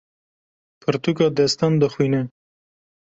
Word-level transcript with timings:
Pirtûka 0.81 1.27
destan 1.37 1.73
dixwîne. 1.81 2.21